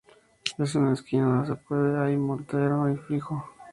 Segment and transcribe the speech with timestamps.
[0.57, 3.45] En una esquina se puede hay un mortero fijo.